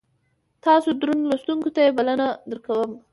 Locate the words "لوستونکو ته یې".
1.31-1.91